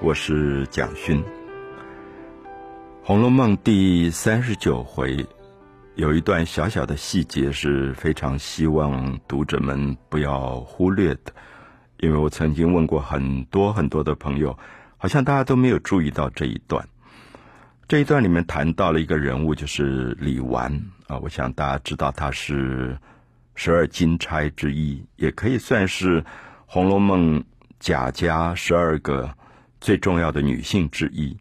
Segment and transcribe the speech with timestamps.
[0.00, 1.22] 我是蒋勋。
[3.02, 5.26] 《红楼梦》第三十九回
[5.96, 11.32] 有一段小小的细节是非常希望读者们不要忽略的，
[11.98, 14.56] 因为我曾经问过很多很多的朋友，
[14.98, 16.88] 好像大家都没有注意到这一段。
[17.88, 21.18] 这一段里面谈到了一个人物，就是李纨啊。
[21.18, 22.96] 我想大家知道，她是
[23.54, 26.22] 十二金钗之一，也可以算是
[26.66, 27.40] 《红楼梦》
[27.78, 29.28] 贾家十二个
[29.82, 31.36] 最重要的女性之一。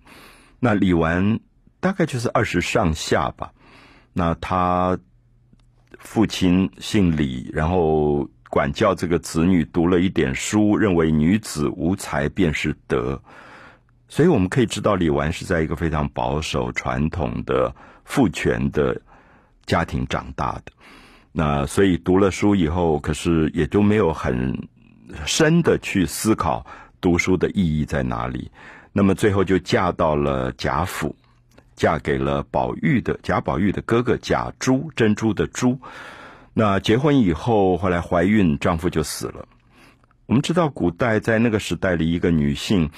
[0.59, 1.39] 那李纨
[1.79, 3.53] 大概就是二十上下吧。
[4.13, 4.99] 那她
[5.99, 13.21] 父亲姓李，然后管教这个子女读了一点书，认为女子无才便是德。
[14.09, 19.01] 所以我们可以知道，李纨是在一个非常保守、传统的父权的
[19.65, 20.73] 家庭长大的。
[21.31, 24.67] 那所以读了书以后，可是也就没有很
[25.25, 26.65] 深的去思考
[27.01, 28.49] 读书的意义在哪里。
[28.93, 31.15] 那么最后就嫁到了贾府，
[31.75, 35.77] 嫁给了宝玉的贾宝玉的哥哥贾珠，珍珠的珠。
[36.53, 39.47] 那结婚以后，后来怀孕，丈夫就死了。
[40.25, 42.89] 我们知道，古代在那个时代里，一个女性。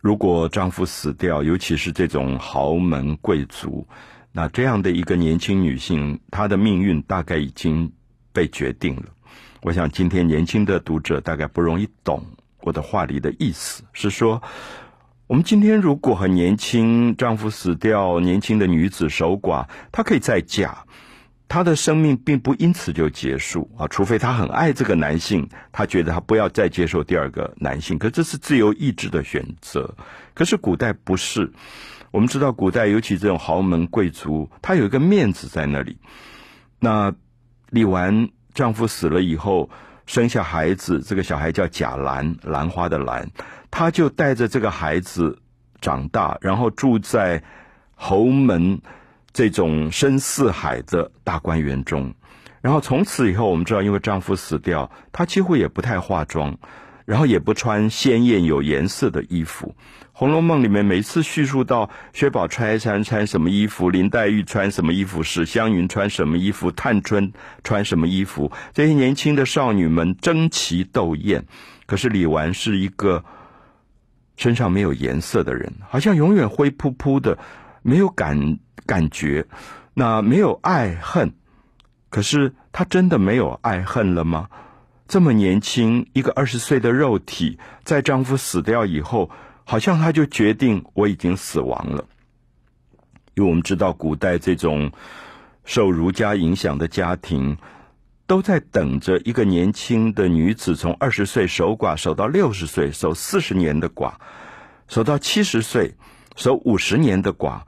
[0.00, 3.86] 如果丈夫死掉，尤其是这种豪门贵族，
[4.32, 7.92] 那这样的一个年轻女性，她的命运大概已经
[8.32, 9.04] 被决定了。
[9.62, 12.20] 我想今天年轻的读者大概不容易懂
[12.62, 14.42] 我的话里的意思，是说，
[15.26, 20.84] 我们今天如果很年轻，丈夫死掉，年轻的女子守寡，她可以再嫁。
[21.48, 27.98] 她的生命并不因此就结束啊，除非她很爱这个男性，她觉得她不要再接受第二个男性。
[27.98, 29.94] 可这是自由意志的选择。
[30.32, 31.52] 可是古代不是，
[32.10, 35.98] 我们知道古代尤其这种豪门贵族，他有一个面子在那里。
[36.80, 37.12] 那
[37.68, 39.68] 李纨丈夫死了以后，
[40.06, 43.30] 生下孩子，这个小孩叫贾兰，兰花的兰，
[43.70, 45.38] 她就带着这个孩子
[45.80, 47.42] 长大，然后住在
[47.94, 48.80] 侯门。
[49.34, 52.12] 这种深似海的大观园中，
[52.60, 56.58] 然后从此以后，我们知道，因为丈夫死掉，她几乎也不太化妆，
[57.04, 59.74] 然后也不穿鲜艳有颜色的衣服。
[60.12, 67.32] 《红楼梦》里面每次叙述到薛宝钗穿穿什么衣服，林黛玉穿什么衣服，史湘云穿什么衣服，探春
[67.64, 71.44] 穿什么衣服，这些年轻的少女们争奇斗艳。
[71.86, 73.24] 可是李纨是一个
[74.36, 77.38] 身上没有颜色的人，好像永远灰扑扑的，
[77.82, 78.58] 没有感。
[78.84, 79.46] 感觉，
[79.94, 81.34] 那没有爱恨，
[82.10, 84.48] 可是她真的没有爱恨了吗？
[85.12, 89.30] 这么年轻，一个二十岁的肉体，在丈夫死掉以后，
[89.62, 92.02] 好像她就决定我已经死亡了。
[93.34, 94.90] 因为我们知道，古代这种
[95.66, 97.54] 受儒家影响的家庭，
[98.26, 104.14] 都在等着一个年轻的女子从二十岁守寡守到六十岁，守四十年的寡，
[104.88, 105.94] 守到七十岁，
[106.36, 107.60] 守五十年的寡。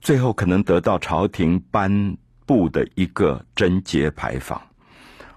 [0.00, 2.16] 最后可能得到朝廷颁
[2.46, 4.62] 布的一个贞节牌坊。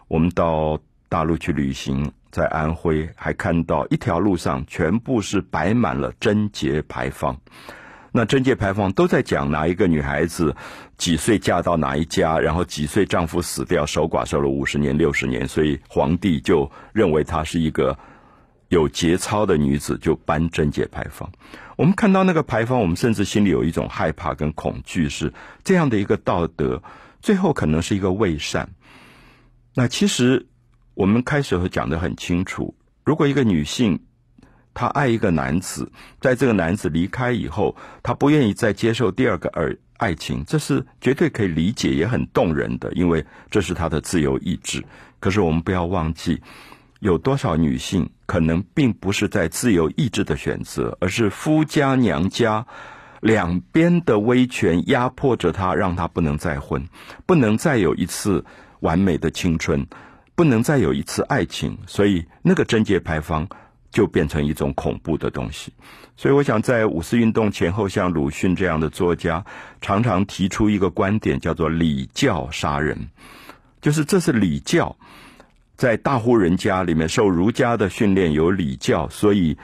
[0.08, 0.78] 我们到
[1.12, 7.38] 大陆去旅行，在安徽还看到一条路上全部是摆满了贞节牌坊。
[8.14, 10.56] 那贞节牌坊都在讲哪一个女孩子
[10.98, 18.00] 几岁嫁到哪一家，然后几岁丈夫死掉守寡守了五十年六十年，所以皇帝就认为她是一个。
[18.70, 21.30] 有节操的女子就颁贞节牌坊。
[21.76, 25.34] 我们看到那个牌坊，我们甚至心里有一种害怕跟恐惧，是
[25.66, 26.82] 这样的一个道德，
[27.20, 28.70] 最后可能是一个伪善。
[29.74, 30.48] 那其实
[31.02, 34.00] 我们开始会讲的很清楚：如果一个女性
[34.72, 44.86] 她爱一个男子，在这个男子离开以后，她不愿意再接受第二个爱爱情，这是绝对可以理解，也很动人的，因为这是她的自由意志。
[45.20, 46.40] 可是我们不要忘记。
[47.00, 52.64] 有多少女性可能并不是在自由意志的选择，而是夫家娘家
[53.22, 56.88] 两边的威权压迫着她，让她不能再婚，
[57.26, 58.46] 不能再有一次
[58.82, 59.84] 完美的青春，
[60.42, 63.48] 不能再有一次爱情，所以那个贞节牌坊
[63.92, 65.72] 就变成一种恐怖的东西。
[66.18, 69.46] 所以，我想在五四运动前后，像鲁迅这样的作家，
[69.82, 73.12] 常常提出一个观点，叫做礼教杀人，
[73.82, 74.98] 就是这是礼教。
[75.76, 79.56] 在大户人家里面受儒家的训练，有礼教，所以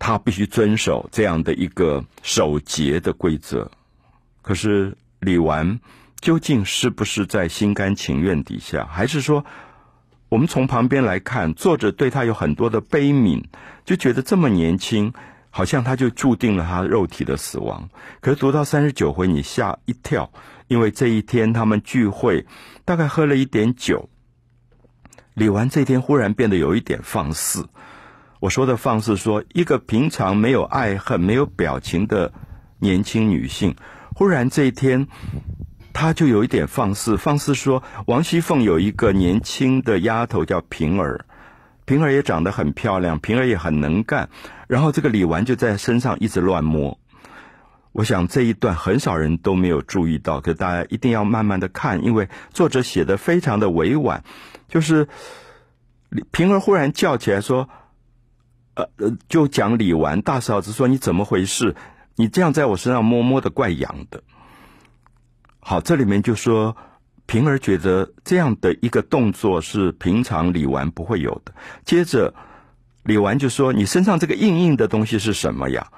[0.00, 3.70] 他必须遵守这样的一个守节的规则。
[4.42, 5.78] 可是李纨
[6.20, 9.44] 究竟是不是在心甘情愿底下，还是说
[10.28, 13.44] 我们从旁边来看，作者对他有很多的悲悯，
[13.84, 15.12] 就觉得这么年轻，
[15.50, 17.88] 好像他就注定了他肉体的死亡。
[18.20, 20.32] 可是读到三十九回，你吓一跳，
[20.66, 22.46] 因为这一天他们聚会，
[22.84, 24.08] 大概喝了一点酒。
[25.34, 27.68] 李纨这天忽然变得有一点放肆，
[28.40, 32.32] 我我说的放肆，说一个平常没有爱恨、没有表情的
[32.78, 33.74] 年轻女性，
[34.14, 35.08] 忽然这一天，
[35.96, 37.16] 他就有一点放肆。
[37.16, 41.24] 放肆说，王熙凤有一个年轻的丫头叫平儿，
[41.86, 44.28] 平儿也长得很漂亮，平儿也很能干。
[44.68, 46.98] 然后这个李纨就在身上一直乱摸。
[47.92, 54.22] 我想这一段很少人都没有注意到，可大家一定要慢慢的看，因为作者写的非常的委婉，
[54.68, 55.08] 就是
[56.30, 57.70] 平儿忽然叫起来说。
[58.74, 61.74] 呃呃，就讲李纨大嫂子说：“你怎么回事？
[62.16, 64.22] 你这样在我身上摸摸的，怪痒的。”
[65.68, 66.76] 好，这里面就说
[67.26, 71.52] 平儿觉得这样的一个动作是平常李纨不会有的。
[71.84, 72.32] 接着
[73.02, 75.88] 李纨就说：“你身上这个硬硬的东西是什么呀？”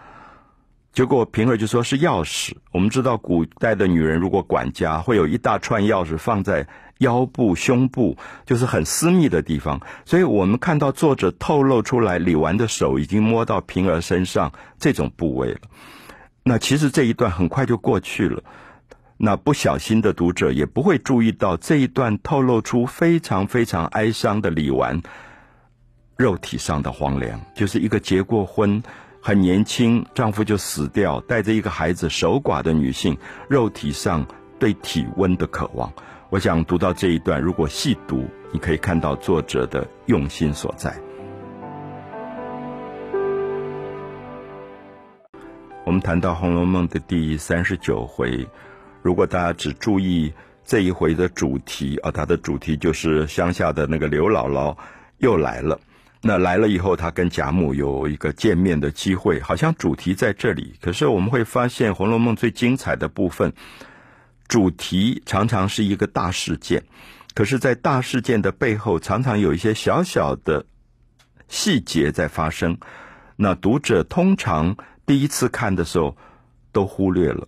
[0.95, 2.53] 结果平儿就说是钥匙。
[2.73, 6.67] 我们知道古代的女人如果管家，会有一大串钥匙放在。
[7.01, 14.51] 腰部、胸部就是很私密的地方，所以我们看到作者透露出来，李纨的手已经摸到平儿身上
[14.81, 15.61] 这种部位了。
[16.43, 18.43] 那其实这一段很快就过去了，
[19.21, 25.03] 那不小心的读者也不会注意到这一段透露出非常非常哀伤的李纨
[26.17, 28.81] 肉体上的荒凉，就是一个结过婚、
[29.21, 33.19] 很年轻，丈夫就死掉，带着一个孩子守寡的女性，
[33.49, 34.25] 肉体上
[34.59, 35.93] 对体温的渴望。
[36.31, 40.97] 我想读到这一段，如果细读，你可以看到作者的用心所在。
[45.85, 48.47] 我们谈到《红楼梦》的第三十九回，
[49.03, 50.33] 如果大家只注意
[50.65, 54.77] 这一回的主题啊，它的主题就是乡下的那个刘姥姥
[55.19, 55.79] 又来了。
[56.21, 60.75] 那来了以后，她跟贾母有一个见面的机会，好像主题在这里。
[60.81, 63.53] 可是我们会发现，《红楼梦》最精彩的部分。
[64.49, 66.83] 主题常常是一个大事件，
[67.35, 70.65] 可是，在大事件的背后，常常有一些小小的
[71.49, 72.79] 细节在发生。
[73.37, 74.75] 那读者通常
[75.05, 76.17] 第一次看的时候
[76.73, 77.47] 都忽略了，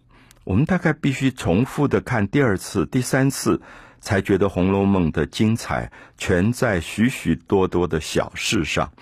[0.51, 3.63] 我们大概必须重复的看第二次、第三次，
[4.01, 8.93] 才觉得《红楼梦》的精彩全在许许多多的小事上，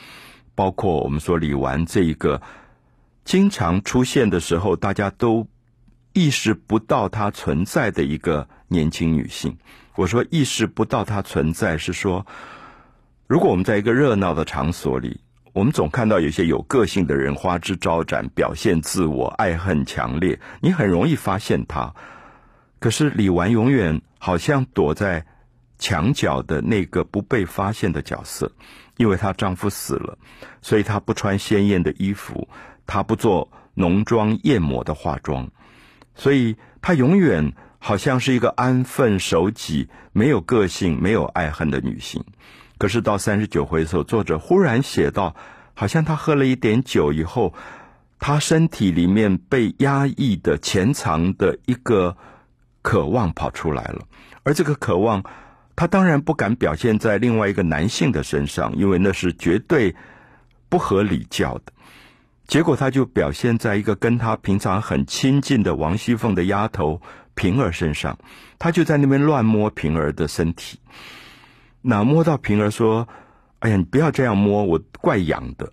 [0.55, 2.43] 包括我们说李纨这一个
[3.25, 5.49] 经常出现的时候，大家都。
[6.15, 9.57] 意识不到她存在的一个年轻女性，
[9.95, 12.27] 我说意识不到她存在，是说，
[13.29, 15.21] 如果我们在一个热闹的场所里，
[15.59, 21.93] 我们总看到有些有个性的人花枝招展，表现自我，爱恨强烈，你很容易发现她。
[22.79, 25.27] 可是李纨永远好像躲在
[25.77, 28.53] 墙角的那个不被发现的角色，
[28.99, 30.17] 因为她丈夫死了，
[30.63, 32.47] 所以她不穿鲜艳的衣服，
[32.87, 35.51] 她不做浓妆艳抹的化妆。
[36.15, 42.25] 所以，她永远好像是一个安分守己、没有个性、没有爱恨的女性。
[42.79, 45.35] 可是到三十九回的时候，作者忽然写到，
[45.75, 47.53] 好像他喝了一点酒以后，
[48.19, 52.17] 他身体里面被压抑的、潜藏的一个
[52.83, 54.07] 渴望跑出来了。
[54.45, 55.23] 而这个渴望，
[55.77, 59.95] 他当然不敢表现在另外一个男性的身上，因为那是绝对
[60.69, 61.73] 不合礼教的。
[62.47, 67.03] 结果，他就表现在一个跟他平常很亲近的王熙凤的丫头
[67.35, 68.19] 平儿身上，
[68.59, 70.79] 他就在那边乱摸平儿的身体。
[71.83, 73.09] 那摸到平儿说
[73.61, 75.73] ：“哎呀，你不要这样摸，我怪痒的。”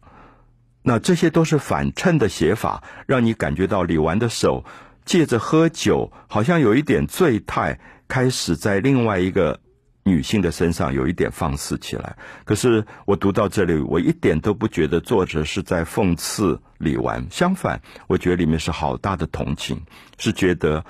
[0.84, 4.66] 那这些都是反衬的写法，让你感觉到李纨的手
[5.04, 9.60] 借着喝酒，好像有一点醉态，开始在另外一个。
[10.08, 19.82] 女性的身上有一点放肆起来，可是我读到这里，我一点都不觉得作者是在讽刺李纨，相反，我觉得里面是好大的同情，
[20.20, 20.86] 是觉得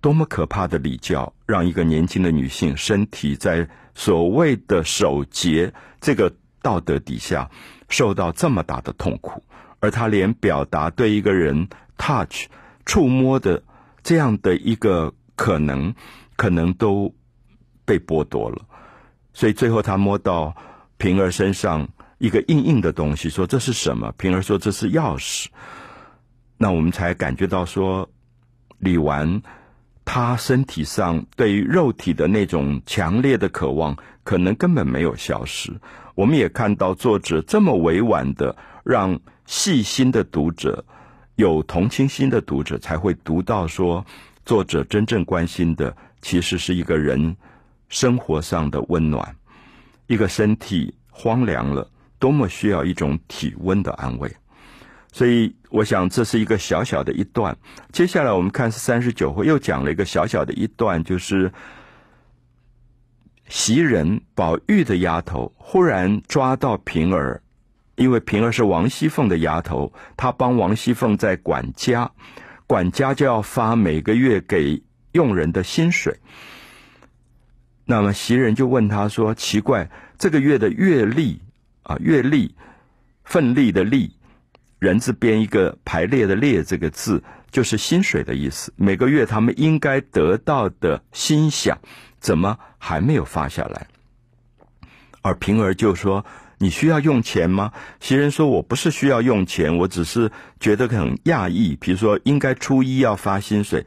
[0.00, 7.50] 多么可怕的礼教，让一个年轻的女性身体在所谓的守节这个道德底下
[7.88, 9.42] 受到这么大的痛苦，
[9.80, 12.46] 而她连表达对一个人 touch
[12.84, 13.62] 触摸的
[14.02, 15.94] 这样的一个可能，
[16.36, 17.14] 可能都。
[17.88, 18.66] 被剥夺了，
[19.32, 20.56] 所以最后他摸到
[20.96, 21.88] 平儿身上
[22.18, 24.12] 一个硬硬的东西，说这是什么？
[24.18, 25.46] 平儿说这是钥匙。
[26.58, 28.10] 那我们才感觉到说，
[28.78, 29.40] 李纨
[30.06, 33.94] 他身体上对于肉体的那种强烈的渴望，
[34.24, 35.70] 可能根本没有消失。
[36.14, 40.82] 我们也看到作者这么委婉的，让细心的读者、
[41.34, 44.06] 有同情心的读者才会读到说，
[44.46, 47.36] 作者真正关心的其实是一个人。
[47.88, 49.36] 生活上的温暖，
[50.08, 54.28] 一个身体荒凉了，多么需要一种体温的安慰。
[55.12, 57.56] 所以，我想这是一个小小的一段。
[57.92, 61.52] 接下来，我们看三十九回，又讲了一个小小的一段，就是
[63.48, 67.42] 袭人宝玉的丫头忽然抓到平儿
[67.94, 72.10] 因为平儿是王熙凤的丫头，她帮王熙凤在管家，
[72.66, 74.82] 管家就要发每个月给
[75.12, 76.18] 佣人的薪水。
[77.86, 81.40] 那么袭人就问他说：“奇怪，这个月的月例
[81.84, 82.56] 啊，月例，
[83.22, 84.15] 奋力的力，
[84.78, 88.72] 人字边一个排列的列，这个字就是薪水的意思。
[88.76, 91.74] 每个月他们应该得到的薪饷，
[92.20, 93.86] 怎么还没有发下来？”
[95.22, 96.24] 而平儿就说
[96.58, 100.30] ：“你需要用钱吗？”袭人说：“我不是需要用钱，我只是
[100.60, 101.76] 觉得很讶异。
[101.80, 103.84] 比如说，应该初一要发薪水。”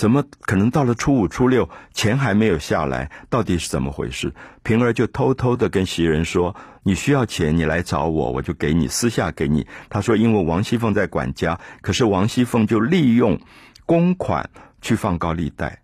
[0.00, 3.10] 怎么可能到了初五、初六，钱还没有下来？
[3.28, 4.32] 到底是怎么回事？
[4.62, 13.38] 平儿就偷偷的跟袭人说：“你需要钱，你来找我，我就给你，私下给你。”他说：“因为王熙凤在管家，可是王熙凤就利用
[13.84, 14.48] 公款
[14.80, 15.82] 去放高利贷。”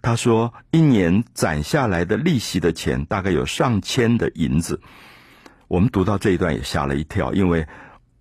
[0.00, 4.80] 他说：“一年攒下来的利息的钱，大概有上千的银子。”
[5.68, 7.66] 我们读到这一段也吓了一跳，因为。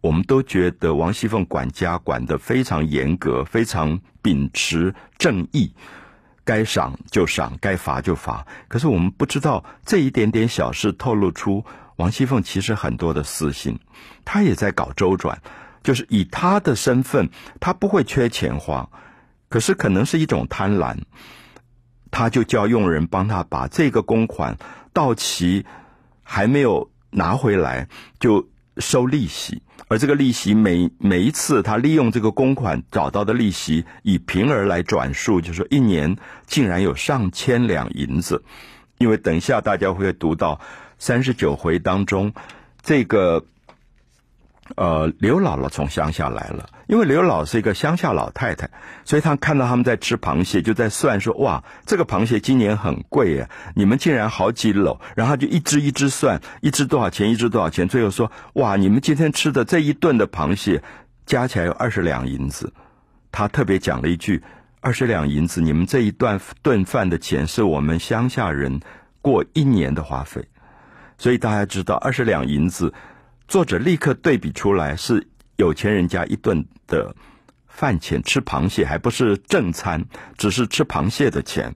[0.04, 5.74] 我们都觉得王熙凤管家管得非常严格，非常秉持正义，
[6.44, 8.46] 该赏就赏，该罚就罚。
[8.68, 11.64] 可是我们不知道这一点点小事透露出
[11.96, 13.80] 王熙凤其实很多的私心，
[14.26, 15.42] 她也在搞周转，
[15.84, 17.30] 就是以她的身份，
[17.62, 18.90] 她不会缺钱花，
[19.48, 20.98] 可是可能是一种贪婪，
[22.12, 24.58] 她就叫佣人帮她把这个公款
[24.92, 25.66] 到期
[26.24, 27.88] 还没有拿回来
[28.20, 29.62] 就收利息。
[29.88, 36.16] 而这个利息每每一次，他利用这个公款找到的利息，以平儿来转述，就说一年
[36.48, 38.44] 竟然有上千两银子。
[38.98, 40.60] 因为等一下大家会读到
[40.98, 42.34] 三十九回当中，
[42.82, 43.46] 这个。
[44.76, 48.70] 呃，刘姥姥从乡下来了，因为刘姥是一个乡下老太太，
[49.04, 53.50] 所以她看到他们在吃螃蟹，就在算说：哇，这个螃蟹今年很贵呀！
[53.76, 60.82] 你们竟然好几篓，然后就一只一只算，一只多少钱，一只多少钱，最后说：哇，你们今天吃的这一顿的螃蟹
[61.26, 62.72] 加起来有二十两银子。
[63.34, 64.42] 他特别讲了一句：
[64.80, 68.80] 二十两银子，你们这一顿顿饭的钱是我们乡下人
[69.22, 70.42] 过一年的花费。
[71.18, 72.94] 所以大家知道，二十两银子。
[73.48, 77.16] 作者立刻对比出来，是有钱人家一顿的
[77.68, 80.06] 饭钱，吃螃蟹还不是正餐，
[80.38, 81.76] 只是吃螃蟹的钱。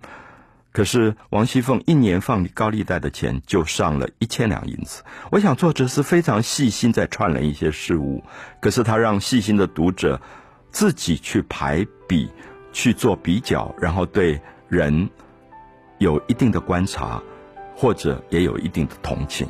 [0.72, 5.04] 可是王熙凤一年放高利贷的钱就上了一千两银子。
[5.32, 8.24] 我想作者是非常细心在串联一些事物，
[8.62, 10.22] 可是他让细心的读者
[10.72, 12.30] 自己去排比、
[12.72, 15.10] 去做比较，然后对人
[15.98, 17.22] 有一定的观察，
[17.76, 19.48] 或者也有一定的同情。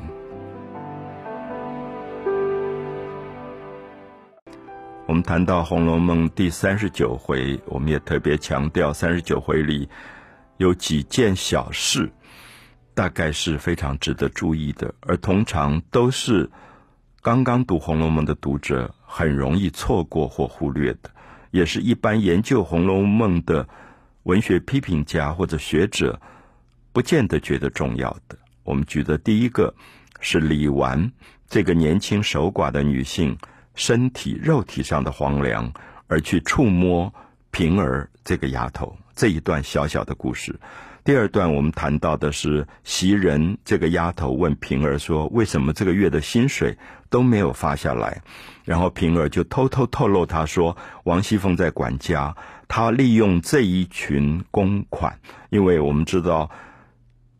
[5.08, 9.88] 我们谈到《红楼梦》第三十九回，我们也特别强调，三十九回里
[10.58, 12.12] 有几件小事，
[12.94, 16.50] 大概是非常值得注意的，而通常都是
[17.22, 21.10] 刚刚读《红楼梦》的读者很容易错过或忽略的，
[21.52, 23.66] 也是一般研究《红楼梦》的
[24.24, 26.20] 文学批评家或者学者
[26.92, 28.38] 不见得觉得重要的。
[28.66, 29.74] 我们举的第一个
[30.20, 31.10] 是李纨
[31.48, 33.38] 这个年轻守寡的女性。
[33.77, 35.72] 身体肉体上的荒凉，
[36.07, 37.13] 而去触摸
[37.51, 40.60] 平儿这个丫头这一段小小的故事。
[41.05, 46.77] 第二段我们谈到的是袭人这个丫头问平儿说：“为什么这个月的薪水
[47.10, 48.22] 都没有发下来？”
[48.65, 52.36] 然后平儿就偷偷透露她说：“王熙凤在管家，
[52.67, 55.17] 她利用这一群公款，
[55.50, 56.51] 因为我们知道。”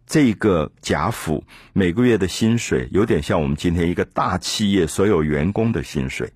[0.08, 6.32] 这个贾府每个月的薪水有点像我们今天一个大企业所有员工的薪水，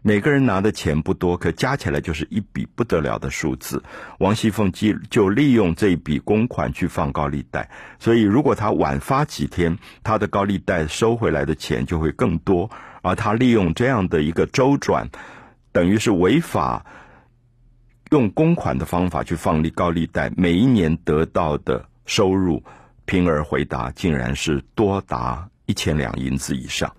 [0.00, 3.82] 每个人拿的钱不多，可加起来就是一笔不得了的数字。
[4.20, 12.70] 王熙凤就就利用这笔公款去放高利贷，所以如果他晚发几天，他的高利贷收回来的钱就会更多。
[13.02, 15.08] 而他利用这样的一个周转，
[15.72, 16.86] 等于是违法
[18.10, 22.62] 用公款的方法去放利高利贷，每一年得到的收入。
[23.10, 26.94] 平儿回答，竟然是多达一千两银子以上，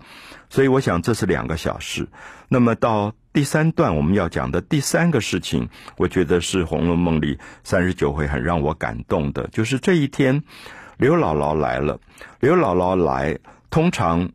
[0.50, 2.06] 所以我想这是两个小事。
[2.50, 10.42] 那么到第三段我们要讲的第三个事情，我觉得是《红楼梦》里三十九回很让我感动的，就是这一天，
[10.98, 11.98] 刘姥姥来了。
[12.40, 13.38] 刘姥姥来，
[13.70, 14.28] 通常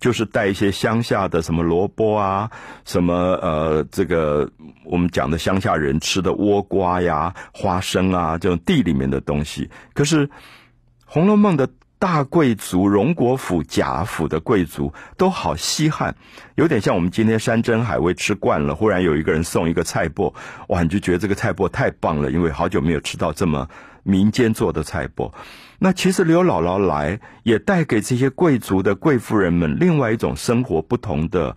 [0.00, 2.50] 就是带一些乡下的什么萝卜啊，
[2.84, 4.50] 什么呃，这个
[4.84, 9.70] 我们讲的乡下人吃的倭瓜呀、花生啊，这种地里面的东西。
[9.94, 10.26] 可是。
[11.12, 16.14] 《红楼梦》的大贵族荣国府、贾府的贵族都好稀罕，
[16.54, 20.32] 有点像我们今天山珍海味吃惯了，忽然有一个人送一个菜钵，
[20.68, 23.68] 哇，你就觉得这个菜钵太棒了，因为好久没有吃到这么
[24.04, 25.34] 民间做的菜钵。
[25.80, 31.56] 那其实刘姥姥来也带给这些贵族的贵妇人们另外一种生活不同的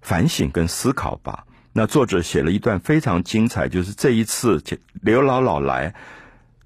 [0.00, 1.44] 反省跟思考吧。
[1.72, 4.62] 那作者写了一段非常精彩，就是这一次
[5.02, 5.96] 刘姥姥来，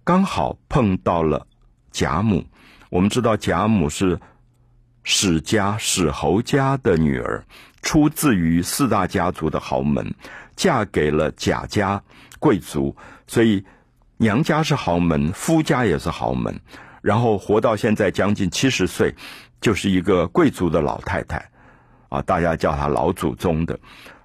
[0.04, 1.46] 刚好碰到了
[1.90, 2.44] 贾母。
[2.90, 4.18] 我们知道贾母是
[5.02, 7.44] 史家史侯家的女儿，
[7.82, 10.14] 出自于四大家族的豪门，
[10.56, 12.02] 嫁给了贾家
[12.38, 13.64] 贵族，所以
[14.16, 16.60] 娘家是豪门，夫家也是豪门，
[17.02, 19.14] 然后活到现在将近七十岁，
[19.60, 21.50] 就是一个贵族的老太太，
[22.08, 23.78] 啊，大家叫她老祖宗的。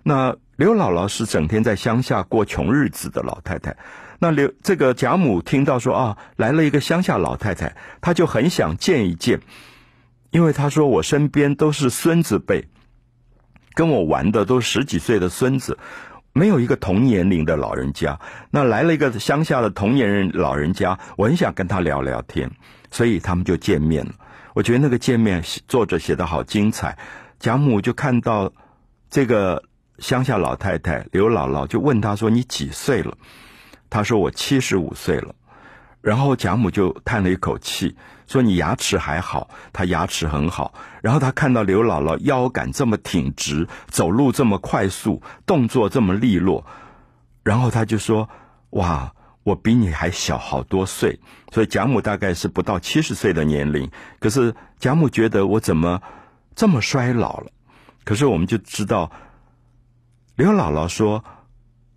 [0.04, 3.76] 那刘姥姥是整天在乡下过穷日子的老太太。
[4.24, 9.42] 那刘这个贾母听到说啊，来了一个乡下老太太，她就很想见一见，
[10.32, 12.70] 因为她说我身边都是孙子辈，
[13.74, 15.78] 跟我玩的都十几岁的孙子，
[16.32, 18.18] 没有一个同年龄的老人家。
[18.50, 22.50] 那来了一个乡下的同年人老人家，我很想跟他聊聊天，
[22.92, 24.14] 所以他们就见面了。
[24.54, 26.98] 我觉得那个见面作者写的好精彩。
[27.42, 28.54] 贾母就看到
[29.10, 29.64] 这个
[30.00, 33.18] 乡下老太太刘姥姥，就问她说：“你几岁了？”
[33.94, 35.36] 他说我七十五岁了，
[36.02, 37.96] 然后贾母就叹了一口气，
[38.26, 40.74] 说你牙齿还好，他牙齿很好。
[41.04, 46.66] 然后他看到刘姥姥腰杆这么挺直，走路这么快速，动作这么利落，
[47.44, 48.28] 然后他就说：
[48.72, 51.20] 哇，我比你还小好多岁。
[51.52, 53.88] 所以贾母大概是不到七十岁的年龄，
[54.20, 56.02] 可是贾母觉得我怎么
[56.56, 57.52] 这么衰老了？
[58.04, 59.12] 可是我们就知道，
[60.36, 61.24] 刘姥姥说。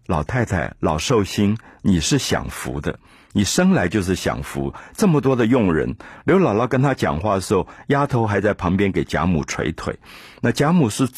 [0.07, 2.99] 老太太，老寿星，你是享福的，
[3.33, 4.73] 你生来就是享福。
[4.95, 9.99] 这么多的佣人，刘姥姥跟他讲话的时候，丫头还在旁边给贾母捶腿。
[10.41, 11.09] 那贾母是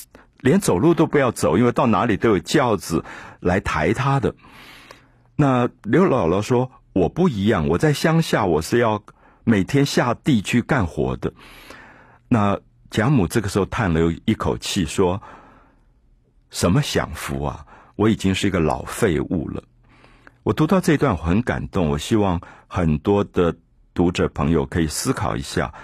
[0.41, 3.05] 连走路都不要走，因为到哪里都有轿子
[3.41, 4.35] 来抬她的。
[5.37, 9.03] 那刘姥姥说：“我不一样，我在乡下，我是要
[9.45, 11.35] 每天下地去干活的。”
[12.29, 12.59] 那
[12.91, 15.23] 贾母这个时候叹了一口气，说
[16.51, 17.67] ：“什么享福啊？”
[17.99, 19.61] 我已经是一个老废物了。
[20.45, 21.89] 我读到这段我很感动。
[21.89, 23.53] 我希望很多的
[23.93, 25.75] 读者朋友可以思考一下：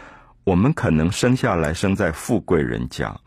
[0.45, 3.21] 我们可能生下来生在富贵人家，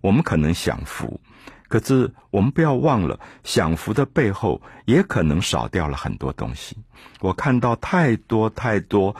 [0.00, 1.20] 我们可能享福，
[1.68, 6.76] 可是我们不要忘了，享福的背后也可能少掉了很多东西。
[7.20, 9.14] 我看到太多太多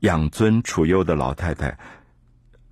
[0.00, 1.76] 养尊处优的老太太。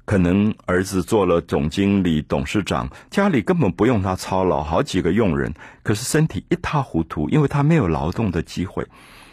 [0.09, 8.87] 可能儿子做了总经理、董事长，家里根本不用他操劳，好几个佣人，可是身体一塌糊涂，因为他没有劳动的机会。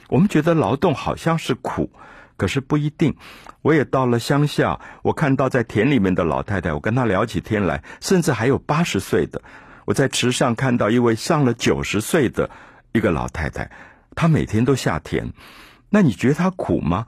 [0.10, 1.90] 我们觉得劳动好像是苦，
[2.36, 3.16] 可是不一定。
[3.62, 9.42] 我也到了乡下，我看到在田里面的老太太，我跟她聊起天来，甚至还有八十岁的。
[9.86, 12.50] 我在池上看到一位上了九十岁的
[12.92, 13.72] 一个老太太，
[14.14, 15.32] 她每天都下田。
[15.90, 17.06] 那你觉得她苦吗？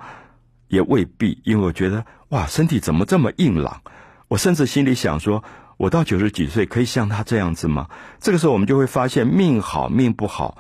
[0.68, 2.06] 也未必，因为我觉得。
[2.30, 3.82] 哇，身体怎么这么硬朗？
[4.28, 5.42] 我甚至心里想说，
[5.78, 7.88] 我到九十几岁可以像他这样子吗？
[8.20, 10.58] 这个时候，我们就会发现，命好命不好，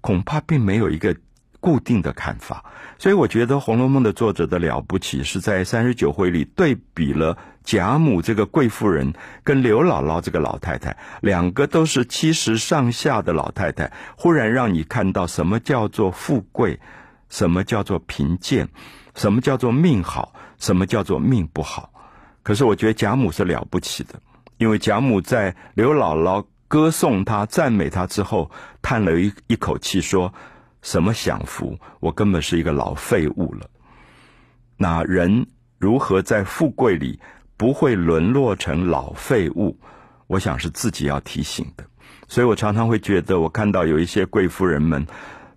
[0.00, 1.16] 恐怕并没有一个
[1.58, 2.64] 固定的看法。
[2.98, 16.78] 所以，我觉得《红楼梦》的作者的了不起，是在三十九回里对比了贾母这个贵妇人跟刘姥姥这个老太太，两个都是七十上下的老太太，忽然让你看到什么叫做富贵，
[17.28, 18.68] 什么叫做贫贱，
[19.14, 20.34] 什么叫做命好。
[20.58, 21.90] 什么叫做命不好？
[22.44, 24.22] 可是我觉得贾母是了不起的，
[24.58, 30.32] 因为贾母在刘姥姥歌颂她、赞美她之后，叹了一一口气，说
[30.82, 31.80] ：“什么享福？
[31.98, 33.68] 我根本是一个老废物了。”
[34.78, 35.48] 那人
[35.78, 37.18] 如何在富贵里
[37.56, 39.80] 不会沦落成老废物？
[40.28, 41.84] 我想是自己要提醒的。
[42.28, 45.08] 所以我常常会觉得，我看到有一些贵妇人们。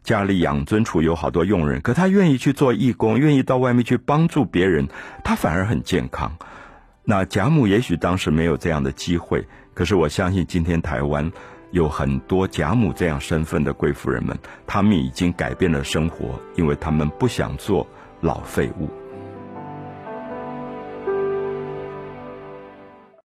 [0.06, 4.88] 家里养尊处优，好多佣人，可他愿意去做义工，愿意到外面去帮助别人，
[5.24, 6.32] 他反而很健康。
[7.04, 11.32] 那贾母也许当时没有这样的机会，可是我相信今天台湾
[11.72, 14.38] 有很多贾母这样身份的贵妇人们，
[14.68, 17.86] 他们已经改变了生活，因为他们不想做
[18.22, 18.88] 老废物。